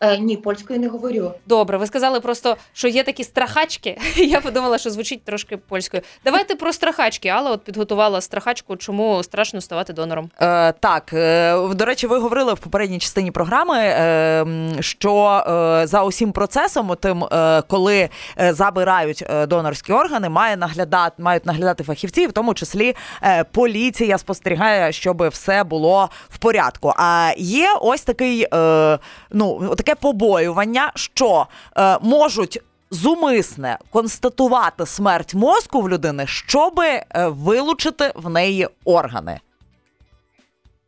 Е, 0.00 0.18
Ні, 0.18 0.36
польською 0.36 0.80
не 0.80 0.88
говорю. 0.88 1.32
Добре, 1.46 1.78
ви 1.78 1.86
сказали 1.86 2.20
просто, 2.20 2.56
що 2.72 2.88
є 2.88 3.02
такі 3.02 3.24
страхачки. 3.24 3.98
Я 4.16 4.40
подумала, 4.40 4.78
що 4.78 4.90
звучить 4.90 5.24
трошки 5.24 5.56
польською. 5.56 6.02
Давайте 6.24 6.54
про 6.54 6.72
страхачки. 6.72 7.28
Алла 7.28 7.50
от 7.50 7.64
підготувала 7.64 8.20
страхачку, 8.20 8.76
чому 8.76 9.22
страшно 9.22 9.60
ставати 9.60 9.92
донором. 9.92 10.30
Е, 10.40 10.72
Так 10.72 11.12
е, 11.12 11.58
до 11.74 11.84
речі, 11.84 12.06
ви 12.06 12.18
говорили 12.18 12.54
в 12.54 12.58
попередній 12.58 12.98
частині 12.98 13.30
програми, 13.30 13.78
е, 13.78 14.46
що 14.80 15.42
е, 15.82 15.86
за 15.86 16.02
усім 16.02 16.32
процесом, 16.32 16.94
тим, 17.00 17.24
е, 17.24 17.62
коли 17.68 18.08
е, 18.40 18.52
забирають 18.54 19.24
е, 19.30 19.46
донорські 19.46 19.92
органи, 19.92 20.28
має 20.28 20.56
наглядати, 20.56 21.22
мають 21.22 21.46
наглядати 21.46 21.84
фахівці, 21.84 22.26
в 22.26 22.32
тому 22.32 22.54
числі 22.54 22.94
е, 23.22 23.44
поліція 23.44 24.18
спостерігає, 24.18 24.92
щоб 24.92 25.28
все 25.28 25.64
було 25.64 26.10
в 26.28 26.38
порядку. 26.38 26.92
А 26.96 27.32
є 27.36 27.68
ось 27.80 28.02
такий, 28.02 28.46
е, 28.54 28.98
ну 29.30 29.74
таке 29.74 29.94
побоювання, 29.94 30.92
що 30.94 31.46
е, 31.78 31.98
можуть. 32.02 32.62
Зумисне 32.90 33.78
констатувати 33.90 34.86
смерть 34.86 35.34
мозку 35.34 35.80
в 35.80 35.88
людини, 35.88 36.26
щоби 36.26 36.86
е, 36.86 37.04
вилучити 37.28 38.12
в 38.14 38.30
неї 38.30 38.68
органи. 38.84 39.40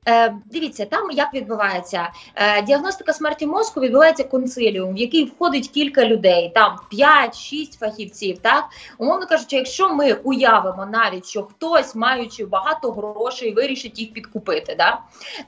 Е, 0.08 0.34
Дивіться, 0.52 0.84
там 0.84 1.10
як 1.10 1.34
відбувається 1.34 2.10
е, 2.34 2.62
діагностика 2.62 3.12
смерті 3.12 3.46
мозку. 3.46 3.80
Відбувається 3.80 4.24
консиліум, 4.24 4.94
в 4.94 4.96
який 4.96 5.24
входить 5.24 5.68
кілька 5.68 6.04
людей, 6.04 6.52
там 6.54 6.76
5-6 6.92 7.78
фахівців. 7.78 8.38
Так 8.38 8.64
умовно 8.98 9.26
кажучи, 9.26 9.56
якщо 9.56 9.94
ми 9.94 10.12
уявимо 10.12 10.86
навіть, 10.86 11.26
що 11.26 11.42
хтось, 11.42 11.94
маючи 11.94 12.44
багато 12.44 12.92
грошей, 12.92 13.52
вирішить 13.52 13.98
їх 13.98 14.12
підкупити, 14.12 14.74
да, 14.78 14.98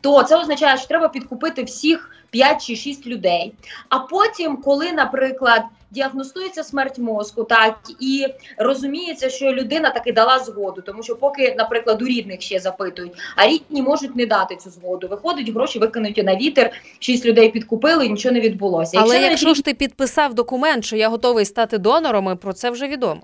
то 0.00 0.22
це 0.22 0.36
означає, 0.36 0.78
що 0.78 0.88
треба 0.88 1.08
підкупити 1.08 1.62
всіх 1.62 2.10
5 2.30 2.66
чи 2.66 2.76
6 2.76 3.06
людей. 3.06 3.52
А 3.88 3.98
потім, 3.98 4.56
коли, 4.56 4.92
наприклад, 4.92 5.62
діагностується 5.90 6.64
смерть 6.64 6.98
мозку, 6.98 7.44
так 7.44 7.78
і 8.00 8.26
розуміється, 8.58 9.30
що 9.30 9.52
людина 9.52 9.90
таки 9.90 10.12
дала 10.12 10.38
згоду, 10.38 10.82
тому 10.82 11.02
що 11.02 11.16
поки, 11.16 11.54
наприклад, 11.58 12.02
у 12.02 12.06
рідних 12.06 12.42
ще 12.42 12.58
запитують, 12.60 13.12
а 13.36 13.46
рідні 13.46 13.82
можуть 13.82 14.16
не 14.16 14.26
дати 14.26 14.56
цю 14.56 14.70
згоду. 14.70 15.08
Виходить, 15.08 15.48
гроші 15.48 15.78
викинуті 15.78 16.22
на 16.22 16.36
вітер, 16.36 16.70
шість 16.98 17.26
людей 17.26 17.50
підкупили, 17.50 18.06
і 18.06 18.10
нічого 18.10 18.32
не 18.32 18.40
відбулося. 18.40 18.98
Але 19.00 19.14
якщо, 19.14 19.30
якщо 19.30 19.54
ж 19.54 19.64
ти 19.64 19.74
підписав 19.74 20.34
документ, 20.34 20.84
що 20.84 20.96
я 20.96 21.08
готовий 21.08 21.44
стати 21.44 21.78
донором, 21.78 22.36
про 22.36 22.52
це 22.52 22.70
вже 22.70 22.88
відомо. 22.88 23.22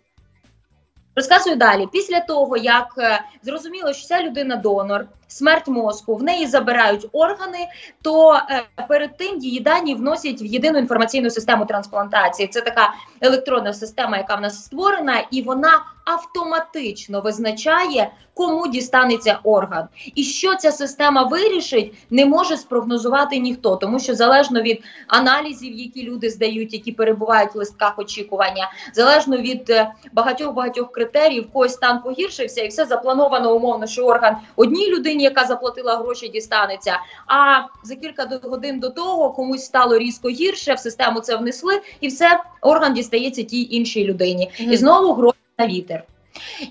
Розказую 1.16 1.56
далі. 1.56 1.86
Після 1.92 2.20
того, 2.20 2.56
як 2.56 2.94
е, 2.98 3.20
зрозуміло, 3.42 3.92
що 3.92 4.06
ця 4.06 4.22
людина 4.22 4.56
донор, 4.56 5.06
смерть 5.28 5.68
мозку, 5.68 6.16
в 6.16 6.22
неї 6.22 6.46
забирають 6.46 7.06
органи, 7.12 7.58
то 8.02 8.34
е, 8.34 8.62
перед 8.88 9.16
тим 9.16 9.38
її 9.38 9.60
дані 9.60 9.94
вносять 9.94 10.42
в 10.42 10.44
єдину 10.44 10.78
інформаційну 10.78 11.30
систему 11.30 11.66
трансплантації. 11.66 12.48
Це 12.48 12.60
така 12.60 12.94
електронна 13.20 13.72
система, 13.72 14.16
яка 14.16 14.34
в 14.34 14.40
нас 14.40 14.64
створена, 14.64 15.24
і 15.30 15.42
вона 15.42 15.82
автоматично 16.06 17.20
визначає, 17.20 18.10
кому 18.34 18.68
дістанеться 18.68 19.38
орган. 19.42 19.88
І 20.14 20.24
що 20.24 20.54
ця 20.54 20.72
система 20.72 21.22
вирішить, 21.22 21.94
не 22.10 22.26
може 22.26 22.56
спрогнозувати 22.56 23.38
ніхто, 23.38 23.76
тому 23.76 24.00
що 24.00 24.14
залежно 24.14 24.62
від 24.62 24.82
аналізів, 25.08 25.72
які 25.72 26.02
люди 26.02 26.30
здають, 26.30 26.72
які 26.72 26.92
перебувають 26.92 27.54
в 27.54 27.58
листках 27.58 27.98
очікування, 27.98 28.70
залежно 28.94 29.36
від 29.36 29.72
багатьох 30.12 30.54
багатьох 30.54 30.92
критеріїв, 30.92 31.52
когось 31.52 31.72
стан 31.72 32.02
погіршився, 32.02 32.62
і 32.62 32.68
все 32.68 32.84
заплановано 32.84 33.56
умовно, 33.56 33.86
що 33.86 34.06
орган 34.06 34.36
одній 34.56 34.90
людині, 34.90 35.15
яка 35.20 35.44
заплатила 35.44 35.96
гроші, 35.96 36.28
дістанеться. 36.28 36.98
А 37.26 37.60
за 37.82 37.96
кілька 37.96 38.40
годин 38.42 38.80
до 38.80 38.90
того 38.90 39.30
комусь 39.30 39.64
стало 39.64 39.98
різко 39.98 40.28
гірше, 40.28 40.74
в 40.74 40.78
систему 40.78 41.20
це 41.20 41.36
внесли, 41.36 41.80
і 42.00 42.08
все 42.08 42.40
орган 42.60 42.94
дістається 42.94 43.42
тій 43.42 43.68
іншій 43.70 44.04
людині. 44.04 44.50
Mm 44.60 44.66
-hmm. 44.66 44.72
І 44.72 44.76
знову 44.76 45.12
гроші 45.12 45.38
на 45.58 45.66
вітер. 45.66 46.04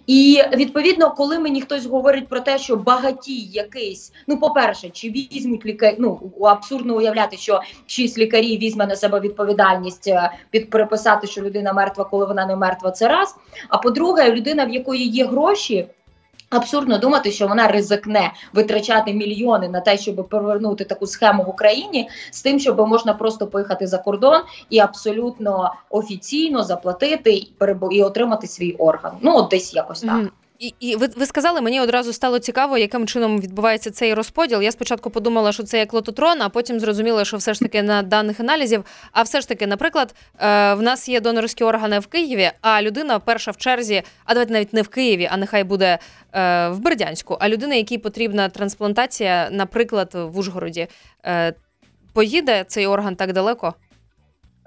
І 0.08 0.42
відповідно, 0.54 1.12
коли 1.12 1.40
мені 1.40 1.62
хтось 1.62 1.86
говорить 1.86 2.28
про 2.28 2.40
те, 2.40 2.58
що 2.58 2.76
багатій 2.76 3.42
якийсь, 3.42 4.14
ну 4.28 4.40
по-перше, 4.40 4.90
чи 4.90 5.10
візьмуть 5.10 5.66
лікарі, 5.66 5.96
ну 6.00 6.32
абсурдно 6.42 6.96
уявляти, 6.96 7.38
що 7.38 7.62
шість 7.86 8.18
лікарів 8.18 8.60
візьме 8.60 8.88
на 8.88 8.96
себе 8.96 9.20
відповідальність 9.20 10.12
під 10.50 10.70
переписати, 10.70 11.28
що 11.28 11.42
людина 11.42 11.74
мертва, 11.74 12.04
коли 12.04 12.26
вона 12.26 12.46
не 12.46 12.56
мертва, 12.56 12.92
це 12.92 13.08
раз. 13.08 13.36
А 13.70 13.78
по-друге, 13.78 14.32
людина, 14.32 14.66
в 14.66 14.70
якої 14.70 15.08
є 15.08 15.26
гроші. 15.26 15.88
Абсурдно 16.56 16.98
думати, 16.98 17.32
що 17.32 17.48
вона 17.48 17.68
ризикне 17.68 18.34
витрачати 18.54 19.14
мільйони 19.14 19.70
на 19.70 19.82
те, 19.82 19.98
щоб 19.98 20.30
повернути 20.30 20.86
таку 20.86 21.08
схему 21.08 21.44
в 21.44 21.50
Україні 21.50 22.10
з 22.32 22.42
тим, 22.42 22.60
щоб 22.60 22.80
можна 22.80 23.14
просто 23.14 23.48
поїхати 23.48 23.88
за 23.88 23.98
кордон 23.98 24.42
і 24.70 24.80
абсолютно 24.80 25.74
офіційно 25.90 26.64
заплатити 26.64 27.48
і 27.92 28.04
отримати 28.04 28.48
свій 28.48 28.72
орган. 28.72 29.12
Ну 29.22 29.38
от 29.38 29.50
десь 29.50 29.74
якось 29.74 30.02
так. 30.02 30.32
І 30.60 30.74
і 30.80 30.96
ви 30.96 31.10
ви 31.16 31.26
сказали, 31.26 31.62
мені 31.62 31.82
одразу 31.82 32.14
стало 32.14 32.40
цікаво, 32.40 32.78
яким 32.78 33.08
чином 33.08 33.42
відбувається 33.42 33.92
цей 33.92 34.14
розподіл. 34.14 34.62
Я 34.62 34.72
спочатку 34.72 35.10
подумала, 35.10 35.52
що 35.52 35.64
це 35.64 35.80
як 35.80 35.94
лототрон, 35.94 36.42
а 36.42 36.50
потім 36.50 36.80
зрозуміла, 36.80 37.26
що 37.26 37.38
все 37.38 37.54
ж 37.54 37.60
таки 37.60 37.84
на 37.84 38.02
даних 38.02 38.40
аналізів. 38.40 38.86
А 39.12 39.22
все 39.22 39.42
ж 39.42 39.48
таки, 39.48 39.68
наприклад, 39.68 40.16
е, 40.40 40.74
в 40.74 40.82
нас 40.82 41.10
є 41.10 41.22
донорські 41.22 41.64
органи 41.64 42.00
в 42.00 42.08
Києві, 42.08 42.52
а 42.62 42.82
людина 42.82 43.20
перша 43.20 43.52
в 43.52 43.58
черзі, 43.58 44.04
а 44.26 44.34
давайте 44.34 44.54
навіть 44.54 44.74
не 44.74 44.82
в 44.82 44.88
Києві, 44.88 45.30
а 45.32 45.38
нехай 45.38 45.64
буде 45.64 46.00
е, 46.34 46.70
в 46.70 46.80
Бердянську. 46.80 47.38
А 47.40 47.50
людина, 47.50 47.76
якій 47.76 47.98
потрібна 47.98 48.50
трансплантація, 48.50 49.50
наприклад, 49.52 50.10
в 50.14 50.38
Ужгороді, 50.38 50.88
е, 51.26 51.54
поїде 52.14 52.66
цей 52.68 52.88
орган 52.88 53.16
так 53.16 53.34
далеко. 53.34 53.74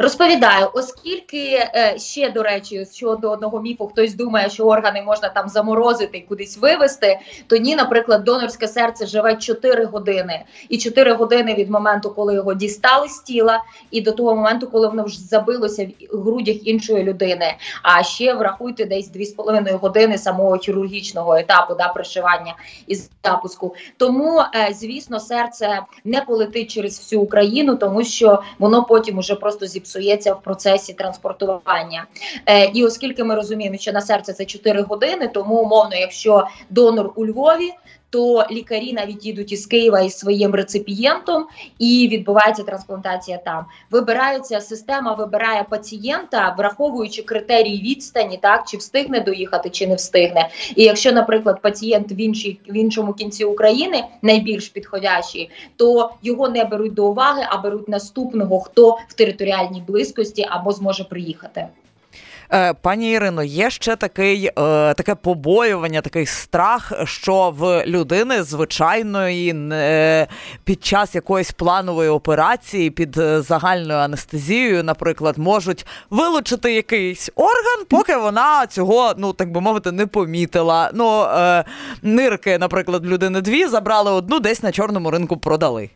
Розповідаю, 0.00 0.68
оскільки 0.72 1.68
е, 1.74 1.94
ще 1.98 2.30
до 2.30 2.42
речі, 2.42 2.86
щодо 2.92 3.30
одного 3.30 3.60
міфу, 3.60 3.86
хтось 3.86 4.14
думає, 4.14 4.50
що 4.50 4.64
органи 4.64 5.02
можна 5.02 5.28
там 5.28 5.48
заморозити 5.48 6.18
і 6.18 6.20
кудись 6.20 6.58
вивезти, 6.58 7.18
то 7.46 7.56
ні, 7.56 7.76
наприклад, 7.76 8.24
донорське 8.24 8.68
серце 8.68 9.06
живе 9.06 9.36
4 9.36 9.84
години, 9.84 10.44
і 10.68 10.78
4 10.78 11.12
години 11.12 11.54
від 11.54 11.70
моменту, 11.70 12.10
коли 12.10 12.34
його 12.34 12.54
дістали 12.54 13.08
з 13.08 13.18
тіла, 13.18 13.62
і 13.90 14.00
до 14.00 14.12
того 14.12 14.36
моменту, 14.36 14.66
коли 14.66 14.88
воно 14.88 15.04
вже 15.04 15.20
забилося 15.20 15.88
в 16.12 16.22
грудях 16.22 16.66
іншої 16.66 17.04
людини. 17.04 17.54
А 17.82 18.02
ще 18.02 18.34
врахуйте 18.34 18.84
десь 18.84 19.12
2,5 19.12 19.78
години 19.78 20.18
самого 20.18 20.56
хірургічного 20.56 21.36
етапу 21.36 21.74
да, 21.74 21.88
пришивання 21.88 22.54
і 22.86 22.94
запуску. 23.24 23.74
Тому, 23.96 24.40
е, 24.40 24.74
звісно, 24.74 25.20
серце 25.20 25.80
не 26.04 26.20
полетить 26.20 26.70
через 26.70 26.98
всю 26.98 27.22
Україну, 27.22 27.76
тому 27.76 28.04
що 28.04 28.42
воно 28.58 28.84
потім 28.84 29.18
уже 29.18 29.34
просто 29.34 29.66
зіпсує 29.66 29.87
зіпсується 29.88 30.34
в 30.34 30.42
процесі 30.42 30.92
транспортування. 30.92 32.06
Е, 32.46 32.64
І 32.64 32.84
оскільки 32.84 33.24
ми 33.24 33.34
розуміємо, 33.34 33.76
що 33.78 33.92
на 33.92 34.00
серце 34.00 34.32
це 34.32 34.44
4 34.44 34.82
години, 34.82 35.28
тому 35.28 35.54
умовно, 35.54 35.96
якщо 35.96 36.46
донор 36.70 37.12
у 37.14 37.26
Львові. 37.26 37.70
То 38.10 38.46
лікарі 38.50 38.92
навіть 38.92 39.26
їдуть 39.26 39.52
із 39.52 39.66
Києва 39.66 40.00
із 40.00 40.18
своїм 40.18 40.54
реципієнтом, 40.54 41.46
і 41.78 42.08
відбувається 42.12 42.62
трансплантація 42.62 43.38
там. 43.38 43.64
Вибирається 43.90 44.60
система, 44.60 45.14
вибирає 45.14 45.64
пацієнта, 45.70 46.54
враховуючи 46.58 47.22
критерії 47.22 47.82
відстані, 47.82 48.38
так 48.42 48.64
чи 48.68 48.76
встигне 48.76 49.20
доїхати, 49.20 49.70
чи 49.70 49.86
не 49.86 49.94
встигне. 49.94 50.48
І 50.76 50.82
якщо, 50.82 51.12
наприклад, 51.12 51.62
пацієнт 51.62 52.12
в 52.12 52.18
іншій 52.20 52.60
в 52.68 52.76
іншому 52.76 53.12
кінці 53.12 53.44
України 53.44 54.04
найбільш 54.22 54.68
підходящий, 54.68 55.50
то 55.76 56.10
його 56.22 56.48
не 56.48 56.64
беруть 56.64 56.94
до 56.94 57.06
уваги, 57.06 57.42
а 57.48 57.56
беруть 57.56 57.88
наступного, 57.88 58.60
хто 58.60 58.98
в 59.08 59.12
територіальній 59.12 59.82
близькості 59.86 60.46
або 60.50 60.72
зможе 60.72 61.04
приїхати. 61.04 61.68
Е, 62.52 62.74
Пані 62.74 63.12
Ірино, 63.12 63.42
є 63.42 63.70
ще 63.70 63.96
такий, 63.96 64.46
е, 64.46 64.50
таке 64.94 65.14
побоювання, 65.14 66.00
такий 66.00 66.26
страх, 66.26 66.92
що 67.04 67.54
в 67.58 67.86
людини 67.86 68.42
звичайної 68.42 69.54
під 70.64 70.84
час 70.84 71.14
якоїсь 71.14 71.50
планової 71.50 72.08
операції 72.08 72.90
під 72.90 73.18
е, 73.18 73.42
загальною 73.42 73.98
анестезією, 73.98 74.84
наприклад, 74.84 75.38
можуть 75.38 75.86
вилучити 76.10 76.72
якийсь 76.72 77.30
орган, 77.34 77.84
поки 77.88 78.16
вона 78.16 78.66
цього, 78.66 79.14
ну 79.16 79.32
так 79.32 79.52
би 79.52 79.60
мовити, 79.60 79.92
не 79.92 80.06
помітила. 80.06 80.90
Ну, 80.94 81.26
нирки, 82.02 82.58
наприклад, 82.58 83.06
в 83.06 83.08
людини 83.08 83.40
дві 83.40 83.66
забрали 83.66 84.10
одну, 84.10 84.40
десь 84.40 84.62
на 84.62 84.72
чорному 84.72 85.10
ринку 85.10 85.36
продали. 85.36 85.90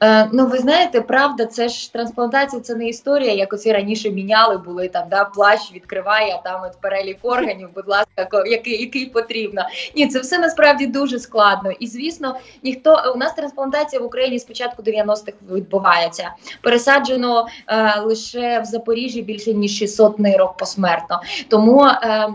Е, 0.00 0.28
ну, 0.32 0.46
ви 0.46 0.58
знаєте, 0.58 1.00
правда, 1.00 1.46
це 1.46 1.68
ж 1.68 1.92
трансплантація, 1.92 2.62
це 2.62 2.74
не 2.74 2.88
історія, 2.88 3.32
як 3.32 3.52
оці 3.52 3.72
раніше 3.72 4.10
міняли, 4.10 4.58
були 4.58 4.88
там, 4.88 5.04
да, 5.10 5.24
плащ 5.24 5.72
відкриває, 5.72 6.34
а 6.34 6.48
там 6.48 6.60
от 6.64 6.80
перелік 6.80 7.18
органів, 7.22 7.68
будь 7.74 7.88
ласка, 7.88 8.44
який, 8.46 8.80
який 8.80 9.06
потрібно. 9.06 9.62
Ні, 9.96 10.08
це 10.08 10.20
все 10.20 10.38
насправді 10.38 10.86
дуже 10.86 11.18
складно. 11.18 11.70
І 11.70 11.86
звісно, 11.86 12.36
ніхто 12.62 13.12
у 13.14 13.18
нас 13.18 13.34
трансплантація 13.34 14.02
в 14.02 14.04
Україні 14.04 14.38
з 14.38 14.44
початку 14.44 14.82
90-х 14.82 15.32
відбувається. 15.50 16.30
Пересаджено 16.62 17.46
е, 17.66 18.00
лише 18.00 18.60
в 18.60 18.64
Запоріжжі 18.64 19.22
більше 19.22 19.54
ніж 19.54 19.78
600 19.78 20.18
нирок 20.18 20.56
посмертно. 20.56 21.20
Тому 21.48 21.84
е, 21.84 22.28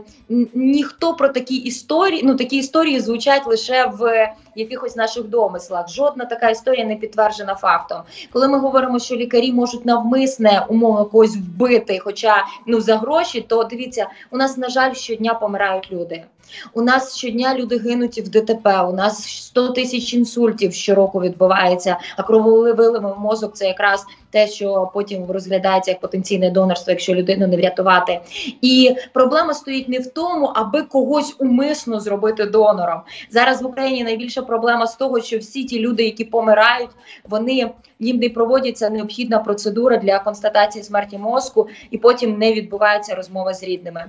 ніхто 0.54 1.14
про 1.14 1.30
такі 1.30 1.56
історії, 1.56 2.22
ну 2.24 2.36
такі 2.36 2.58
історії 2.58 3.00
звучать 3.00 3.48
лише 3.48 3.86
в 3.86 4.34
якихось 4.56 4.96
наших 4.96 5.24
домислах. 5.24 5.90
Жодна 5.90 6.26
така 6.26 6.50
історія 6.50 6.86
не 6.86 6.96
підтверджена 6.96 7.56
фактом. 7.56 8.02
Коли 8.32 8.48
ми 8.48 8.60
говоримо, 8.60 9.00
що 9.00 9.16
лікарі 9.16 9.54
можуть 9.54 9.86
навмисне 9.86 10.66
умовно 10.70 11.06
когось 11.06 11.36
вбити, 11.36 12.00
хоча 12.00 12.46
ну 12.68 12.82
за 12.82 12.98
гроші, 12.98 13.46
то 13.48 13.64
дивіться, 13.64 14.08
у 14.32 14.38
нас 14.38 14.58
на 14.58 14.70
жаль 14.70 14.94
щодня 14.94 15.34
помирають 15.34 15.92
люди. 15.92 16.24
У 16.74 16.82
нас 16.82 17.18
щодня 17.18 17.56
люди 17.56 17.78
гинуть 17.78 18.18
в 18.18 18.30
ДТП. 18.30 18.82
У 18.90 18.94
нас 18.94 19.24
100 19.24 19.68
тисяч 19.70 20.14
інсультів 20.14 20.74
щороку 20.74 21.22
відбувається. 21.22 21.98
А 22.18 22.24
крововилими 22.24 23.14
в 23.14 23.20
мозок 23.20 23.54
це 23.54 23.68
якраз 23.68 24.06
те, 24.32 24.48
що 24.48 24.92
потім 24.94 25.32
розглядається 25.32 25.92
як 25.92 26.00
потенційне 26.00 26.52
донорство, 26.52 26.92
якщо 26.92 27.14
людину 27.14 27.48
не 27.48 27.58
врятувати. 27.58 28.20
І 28.62 28.96
проблема 29.14 29.54
стоїть 29.54 29.90
не 29.90 30.00
в 30.00 30.08
тому, 30.08 30.46
аби 30.56 30.82
когось 30.82 31.36
умисно 31.40 32.00
зробити 32.00 32.46
донором. 32.46 33.02
Зараз 33.30 33.62
в 33.62 33.66
Україні 33.66 34.04
найбільша 34.04 34.42
проблема 34.42 34.88
з 34.88 34.96
того, 34.96 35.22
що 35.22 35.38
всі 35.38 35.64
ті 35.64 35.80
люди, 35.80 36.04
які 36.04 36.26
помирають, 36.26 36.92
вони 37.30 37.72
їм 38.00 38.18
не 38.18 38.30
проводиться 38.30 38.90
необхідна 38.90 39.40
процедура 39.40 39.98
для 39.98 40.20
констатації 40.20 40.84
смерті 40.84 41.18
мозку, 41.18 41.68
і 41.92 41.98
потім 41.98 42.38
не 42.38 42.54
відбувається 42.54 43.16
розмова 43.16 43.54
з 43.54 43.64
рідними. 43.64 44.06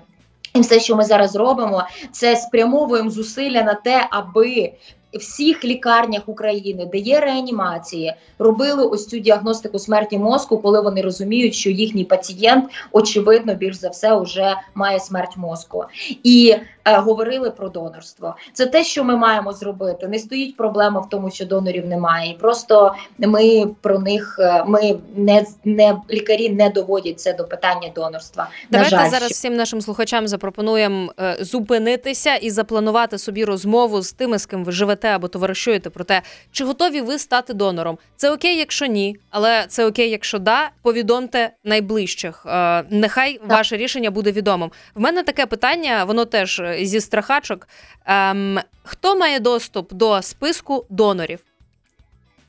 І 0.54 0.60
все, 0.60 0.80
що 0.80 0.96
ми 0.96 1.04
зараз 1.04 1.36
робимо, 1.36 1.84
це 2.12 2.36
спрямовуємо 2.36 3.10
зусилля 3.10 3.62
на 3.62 3.74
те, 3.74 4.06
аби 4.10 4.72
всіх 5.18 5.64
лікарнях 5.64 6.22
України, 6.26 6.88
де 6.92 6.98
є 6.98 7.20
реанімації, 7.20 8.14
робили 8.38 8.84
ось 8.84 9.06
цю 9.06 9.18
діагностику 9.18 9.78
смерті 9.78 10.18
мозку, 10.18 10.58
коли 10.58 10.80
вони 10.80 11.02
розуміють, 11.02 11.54
що 11.54 11.70
їхній 11.70 12.04
пацієнт, 12.04 12.64
очевидно, 12.92 13.54
більш 13.54 13.76
за 13.76 13.88
все, 13.88 14.20
вже 14.20 14.56
має 14.74 15.00
смерть 15.00 15.36
мозку. 15.36 15.84
І 16.22 16.56
е, 16.84 16.98
говорили 16.98 17.50
про 17.50 17.68
донорство. 17.68 18.34
Це 18.52 18.66
те, 18.66 18.84
що 18.84 19.04
ми 19.04 19.16
маємо 19.16 19.52
зробити. 19.52 20.08
Не 20.08 20.18
стоїть 20.18 20.56
проблема 20.56 21.00
в 21.00 21.08
тому, 21.08 21.30
що 21.30 21.46
донорів 21.46 21.86
немає. 21.86 22.30
І 22.30 22.34
просто 22.34 22.94
ми 23.18 23.66
про 23.80 23.98
них 23.98 24.36
е, 24.40 24.64
ми 24.66 24.98
не, 25.16 25.44
не 25.64 25.96
лікарі 26.10 26.48
не 26.48 26.70
доводять 26.70 27.20
це 27.20 27.32
до 27.32 27.44
питання 27.44 27.88
донорства. 27.94 28.48
Давайте 28.70 28.96
на 28.96 29.02
жаль, 29.02 29.10
зараз 29.10 29.30
всім 29.30 29.56
нашим 29.56 29.80
слухачам 29.80 30.28
запропонуємо 30.28 31.12
е, 31.20 31.36
зупинитися 31.40 32.34
і 32.34 32.50
запланувати 32.50 33.18
собі 33.18 33.44
розмову 33.44 34.02
з 34.02 34.12
тими, 34.12 34.38
з 34.38 34.46
ким 34.46 34.64
ви 34.64 34.72
живете 34.72 34.99
або 35.08 35.28
товаришуєте 35.28 35.90
про 35.90 36.04
те, 36.04 36.22
чи 36.52 36.64
готові 36.64 37.00
ви 37.00 37.18
стати 37.18 37.54
донором. 37.54 37.98
Це 38.16 38.30
окей, 38.30 38.56
якщо 38.56 38.86
ні, 38.86 39.16
але 39.30 39.64
це 39.68 39.86
окей, 39.86 40.10
якщо 40.10 40.38
да. 40.38 40.70
Повідомте 40.82 41.50
найближчих. 41.64 42.46
Е, 42.46 42.84
нехай 42.90 43.40
ваше 43.44 43.76
рішення 43.76 44.10
буде 44.10 44.32
відомим. 44.32 44.70
В 44.94 45.00
мене 45.00 45.22
таке 45.22 45.46
питання, 45.46 46.04
воно 46.04 46.24
теж 46.24 46.60
е, 46.60 46.78
зі 46.82 47.00
страхачок. 47.00 47.68
Е, 48.06 48.64
хто 48.82 49.16
має 49.16 49.40
доступ 49.40 49.92
до 49.92 50.22
списку 50.22 50.86
донорів? 50.90 51.40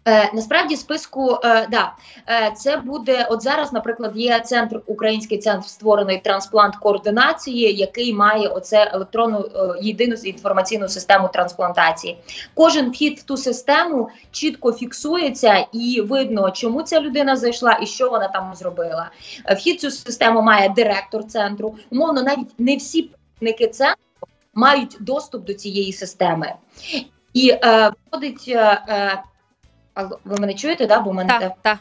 Е, 0.07 0.31
насправді 0.33 0.75
списку 0.75 1.39
е, 1.43 1.67
да 1.71 1.93
е, 2.29 2.51
це 2.57 2.77
буде 2.77 3.27
от 3.29 3.41
зараз. 3.41 3.73
Наприклад, 3.73 4.11
є 4.15 4.39
центр 4.39 4.81
український 4.85 5.37
центр 5.37 5.67
створений 5.67 6.21
трансплант 6.23 6.75
координації, 6.75 7.75
який 7.75 8.13
має 8.13 8.47
оце 8.47 8.91
електронну 8.93 9.39
е, 9.39 9.75
єдину 9.81 10.15
інформаційну 10.15 10.87
систему 10.87 11.29
трансплантації. 11.33 12.17
Кожен 12.53 12.91
вхід 12.91 13.19
в 13.19 13.23
ту 13.23 13.37
систему 13.37 14.09
чітко 14.31 14.73
фіксується 14.73 15.65
і 15.71 16.01
видно, 16.01 16.51
чому 16.51 16.81
ця 16.81 17.01
людина 17.01 17.35
зайшла 17.35 17.79
і 17.81 17.85
що 17.85 18.09
вона 18.09 18.27
там 18.27 18.55
зробила. 18.55 19.11
Е, 19.45 19.55
Вхід 19.55 19.81
цю 19.81 19.91
систему 19.91 20.41
має 20.41 20.69
директор 20.69 21.23
центру. 21.27 21.75
Умовно, 21.91 22.23
навіть 22.23 22.59
не 22.59 22.75
всі 22.75 23.01
працівники 23.01 23.67
центру 23.67 24.01
мають 24.53 24.97
доступ 24.99 25.45
до 25.45 25.53
цієї 25.53 25.93
системи. 25.93 26.53
І 27.33 27.49
е, 27.49 27.91
входить 28.07 28.45
е, 28.47 28.81
е, 28.89 29.23
Алло, 29.93 30.19
ви 30.25 30.35
мене 30.37 30.53
чуєте? 30.53 30.87
Да? 30.87 30.99
Бо 30.99 31.13
мене 31.13 31.29
Так, 31.29 31.39
так. 31.39 31.53
так. 31.61 31.79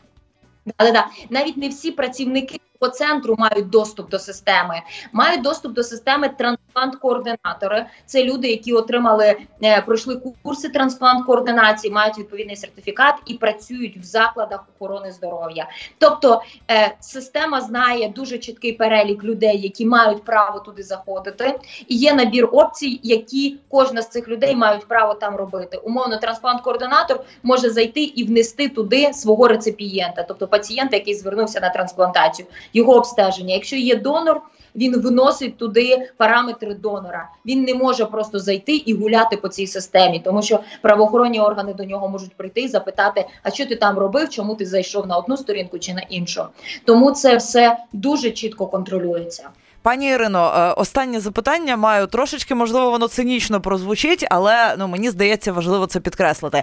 Да, 0.79 0.90
да. 0.90 1.07
Навіть 1.31 1.57
не 1.57 1.68
всі 1.68 1.90
працівники 1.90 2.61
по 2.79 2.88
центру 2.88 3.35
мають 3.38 3.70
доступ 3.70 4.11
до 4.11 4.18
системи. 4.18 4.83
Мають 5.12 5.42
доступ 5.42 5.73
до 5.73 5.83
системи 5.83 6.29
трансплант-координатори. 6.75 7.87
Це 8.07 8.25
люди, 8.25 8.49
які 8.49 8.73
отримали, 8.73 9.37
е, 9.63 9.83
пройшли 9.83 10.21
курси 10.43 10.69
трансплант-координації, 10.69 11.93
мають 11.93 12.19
відповідний 12.19 12.57
сертифікат 12.57 13.15
і 13.27 13.35
працюють 13.35 13.97
в 13.97 14.03
закладах 14.03 14.65
охорони 14.77 15.13
здоров'я. 15.13 15.69
Тобто 15.99 16.43
е, 16.71 16.95
система 17.01 17.61
знає 17.61 18.09
дуже 18.09 18.39
чіткий 18.39 18.73
перелік 18.73 19.25
людей, 19.25 19.61
які 19.61 19.87
мають 19.87 20.25
право 20.25 20.61
туди 20.61 20.83
заходити, 20.83 21.59
і 21.89 21.97
є 21.97 22.15
набір 22.15 22.49
опцій, 22.53 23.01
які 23.03 23.57
кожна 23.69 24.03
з 24.03 24.09
цих 24.09 24.29
людей 24.29 24.57
мають 24.57 24.89
право 24.89 25.15
там 25.15 25.37
робити. 25.37 25.77
Умовно, 25.77 26.17
трансплант-координатор 26.17 27.21
може 27.43 27.71
зайти 27.71 28.03
і 28.03 28.25
внести 28.25 28.69
туди 28.69 29.13
свого 29.13 29.49
реципієнта, 29.49 30.23
тобто 30.23 30.49
пацієнта, 30.49 30.97
який 30.97 31.15
звернувся 31.15 31.61
на 31.61 31.71
трансплантацію, 31.71 32.49
його 32.73 32.95
обстеження. 32.95 33.55
Якщо 33.55 33.77
є 33.77 33.97
донор. 33.97 34.41
Він 34.77 35.01
вносить 35.01 35.57
туди 35.57 36.11
параметри 36.17 36.75
донора. 36.75 37.29
Він 37.47 37.65
не 37.65 37.75
може 37.75 38.05
просто 38.05 38.39
зайти 38.39 38.77
і 38.77 38.95
гуляти 38.95 39.37
по 39.37 39.49
цій 39.49 39.67
системі, 39.67 40.23
тому 40.25 40.43
що 40.43 40.61
правоохоронні 40.83 41.41
органи 41.41 41.75
до 41.75 41.85
нього 41.85 42.09
можуть 42.09 42.35
прийти 42.35 42.61
і 42.61 42.69
запитати, 42.69 43.27
а 43.43 43.51
що 43.51 43.67
ти 43.67 43.77
там 43.77 43.99
робив, 43.99 44.29
чому 44.29 44.55
ти 44.55 44.67
зайшов 44.67 45.07
на 45.07 45.17
одну 45.17 45.37
сторінку 45.37 45.79
чи 45.79 45.95
на 45.95 46.01
іншу. 46.01 46.45
Тому 46.85 47.13
це 47.13 47.37
все 47.37 47.77
дуже 47.93 48.31
чітко 48.31 48.67
контролюється. 48.67 49.49
Пані 49.83 50.09
Ірино, 50.09 50.53
е, 50.57 50.73
останнє 50.73 51.21
запитання 51.21 51.77
маю 51.77 52.07
трошечки, 52.07 52.55
можливо, 52.55 52.91
воно 52.91 53.09
цинічно 53.09 53.61
прозвучить, 53.61 54.27
але 54.31 54.75
ну 54.79 54.89
мені 54.89 55.11
здається, 55.11 55.53
важливо 55.53 55.87
це 55.87 56.01
підкреслити. 56.01 56.63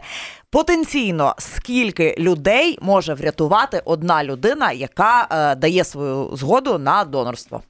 Потенційно, 0.50 1.36
скільки 1.38 2.16
людей 2.20 2.80
може 2.82 3.14
врятувати 3.14 3.82
одна 3.86 4.24
людина, 4.24 4.72
яка 4.72 5.28
е, 5.32 5.56
дає 5.56 5.84
свою 5.84 6.30
згоду 6.36 6.78
на 6.78 7.04
донорство? 7.04 7.62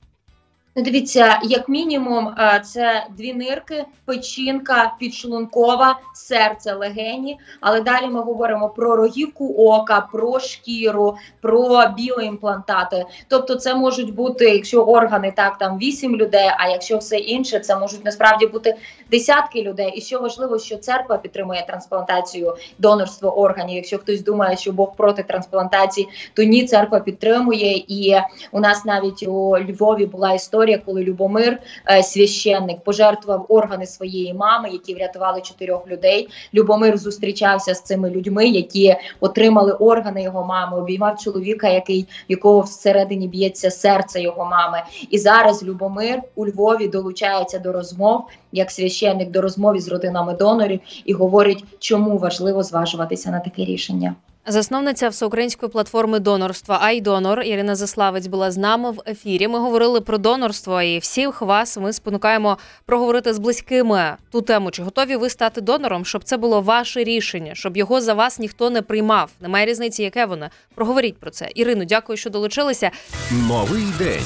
Ну, 0.77 0.83
дивіться, 0.83 1.39
як 1.43 1.69
мінімум, 1.69 2.27
е, 2.27 2.61
це 2.65 3.07
дві 3.17 3.33
нирки, 3.33 3.85
печінка, 4.05 4.93
підшлункова, 4.99 5.99
серце, 6.13 6.73
легені. 6.73 7.39
Але 7.61 7.81
далі 7.81 8.07
ми 8.07 8.21
говоримо 8.21 8.69
про 8.69 8.95
рогівку 8.95 9.53
ока, 9.57 10.07
про 10.11 10.39
шкіру, 10.39 11.17
про 11.41 11.83
біоімплантати. 11.97 13.05
Тобто, 13.27 13.55
це 13.55 13.75
можуть 13.75 14.15
бути, 14.15 14.45
якщо 14.49 14.83
органи 14.83 15.33
так 15.35 15.57
там 15.57 15.77
8 15.77 16.15
людей, 16.15 16.51
а 16.57 16.69
якщо 16.69 16.97
все 16.97 17.17
інше, 17.17 17.59
це 17.59 17.79
можуть 17.79 18.05
насправді 18.05 18.47
бути 18.47 18.75
десятки 19.11 19.61
людей. 19.61 19.91
І 19.95 20.01
що 20.01 20.19
важливо, 20.19 20.59
що 20.59 20.77
церква 20.77 21.17
підтримує 21.17 21.65
трансплантацію, 21.67 22.55
донорство 22.77 23.39
органів. 23.39 23.75
Якщо 23.75 23.97
хтось 23.97 24.23
думає, 24.23 24.57
що 24.57 24.71
Бог 24.71 24.95
проти 24.95 25.23
трансплантації, 25.23 26.09
то 26.33 26.43
ні, 26.43 26.65
церква 26.65 26.99
підтримує. 26.99 27.83
І 27.87 28.15
у 28.51 28.59
нас 28.59 28.85
навіть 28.85 29.27
у 29.27 29.57
Львові 29.59 30.05
була 30.05 30.33
історія, 30.33 30.66
коли 30.75 31.03
Любомир, 31.03 31.59
е, 31.89 32.03
священник, 32.03 32.79
пожертвував 32.83 33.45
органи 33.49 33.85
своєї 33.85 34.33
мами, 34.33 34.69
які 34.69 34.93
врятували 34.93 35.41
чотирьох 35.41 35.87
людей. 35.87 36.29
Любомир 36.53 36.97
зустрічався 36.97 37.73
з 37.73 37.81
цими 37.81 38.09
людьми, 38.09 38.47
які 38.47 38.95
отримали 39.19 39.71
органи 39.71 40.23
його 40.23 40.45
мами, 40.45 40.77
обіймав 40.77 41.19
чоловіка, 41.19 41.69
який 41.69 42.07
якого 42.27 42.61
всередині 42.61 43.27
б'ється 43.27 43.71
серце 43.71 44.21
його 44.21 44.45
мами. 44.45 44.83
І 45.09 45.17
зараз 45.17 45.63
Любомир 45.63 46.21
у 46.35 46.47
Львові 46.47 46.87
долучається 46.87 47.59
до 47.59 47.71
розмов 47.71 48.25
як 48.51 48.71
священник 48.71 49.31
до 49.31 49.41
розмов 49.41 49.77
із 49.77 49.87
родинами 49.87 50.33
донорів 50.33 50.79
і 51.05 51.13
говорить, 51.13 51.63
чому 51.79 52.17
важливо 52.17 52.63
зважуватися 52.63 53.31
на 53.31 53.39
таке 53.39 53.65
рішення. 53.65 54.15
Засновниця 54.49 55.09
всеукраїнської 55.09 55.71
платформи 55.71 56.19
донорства 56.19 56.79
Айдонор 56.81 57.41
Ірина 57.41 57.75
Заславець 57.75 58.27
була 58.27 58.51
з 58.51 58.57
нами 58.57 58.91
в 58.91 59.01
ефірі. 59.07 59.47
Ми 59.47 59.59
говорили 59.59 60.01
про 60.01 60.17
донорство, 60.17 60.81
і 60.81 60.99
всіх 60.99 61.41
вас 61.41 61.77
ми 61.77 61.93
спонукаємо 61.93 62.57
проговорити 62.85 63.33
з 63.33 63.39
близькими 63.39 64.15
ту 64.31 64.41
тему, 64.41 64.71
чи 64.71 64.83
готові 64.83 65.15
ви 65.15 65.29
стати 65.29 65.61
донором, 65.61 66.05
щоб 66.05 66.23
це 66.23 66.37
було 66.37 66.61
ваше 66.61 67.03
рішення, 67.03 67.55
щоб 67.55 67.77
його 67.77 68.01
за 68.01 68.13
вас 68.13 68.39
ніхто 68.39 68.69
не 68.69 68.81
приймав. 68.81 69.29
Немає 69.41 69.65
різниці, 69.65 70.03
яке 70.03 70.25
воно. 70.25 70.49
Проговоріть 70.75 71.17
про 71.17 71.29
це. 71.29 71.49
Ірино, 71.55 71.85
дякую, 71.85 72.17
що 72.17 72.29
долучилися. 72.29 72.91
Новий 73.31 73.83
день 73.99 74.25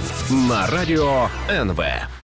на 0.49 0.67
радіо 0.67 1.29
НВ. 1.49 1.81